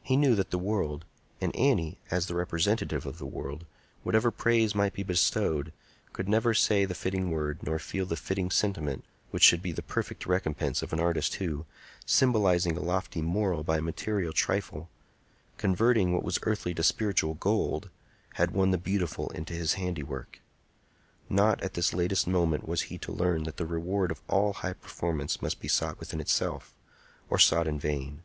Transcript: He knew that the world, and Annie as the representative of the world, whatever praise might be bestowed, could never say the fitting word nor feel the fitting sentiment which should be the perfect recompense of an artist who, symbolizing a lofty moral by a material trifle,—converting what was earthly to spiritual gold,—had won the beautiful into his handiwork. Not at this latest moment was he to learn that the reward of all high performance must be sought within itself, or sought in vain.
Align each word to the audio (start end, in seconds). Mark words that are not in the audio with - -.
He 0.00 0.16
knew 0.16 0.36
that 0.36 0.52
the 0.52 0.60
world, 0.62 1.04
and 1.40 1.50
Annie 1.56 1.98
as 2.08 2.26
the 2.28 2.36
representative 2.36 3.04
of 3.04 3.18
the 3.18 3.26
world, 3.26 3.66
whatever 4.04 4.30
praise 4.30 4.76
might 4.76 4.92
be 4.92 5.02
bestowed, 5.02 5.72
could 6.12 6.28
never 6.28 6.54
say 6.54 6.84
the 6.84 6.94
fitting 6.94 7.32
word 7.32 7.58
nor 7.64 7.80
feel 7.80 8.06
the 8.06 8.14
fitting 8.14 8.48
sentiment 8.48 9.04
which 9.32 9.42
should 9.42 9.62
be 9.62 9.72
the 9.72 9.82
perfect 9.82 10.24
recompense 10.24 10.82
of 10.82 10.92
an 10.92 11.00
artist 11.00 11.34
who, 11.34 11.66
symbolizing 12.06 12.76
a 12.76 12.80
lofty 12.80 13.20
moral 13.20 13.64
by 13.64 13.78
a 13.78 13.82
material 13.82 14.32
trifle,—converting 14.32 16.12
what 16.12 16.22
was 16.22 16.38
earthly 16.44 16.72
to 16.72 16.84
spiritual 16.84 17.34
gold,—had 17.34 18.52
won 18.52 18.70
the 18.70 18.78
beautiful 18.78 19.30
into 19.30 19.52
his 19.52 19.74
handiwork. 19.74 20.40
Not 21.28 21.60
at 21.64 21.74
this 21.74 21.92
latest 21.92 22.28
moment 22.28 22.68
was 22.68 22.82
he 22.82 22.98
to 22.98 23.10
learn 23.10 23.42
that 23.42 23.56
the 23.56 23.66
reward 23.66 24.12
of 24.12 24.22
all 24.28 24.52
high 24.52 24.74
performance 24.74 25.42
must 25.42 25.58
be 25.58 25.66
sought 25.66 25.98
within 25.98 26.20
itself, 26.20 26.72
or 27.28 27.36
sought 27.40 27.66
in 27.66 27.80
vain. 27.80 28.22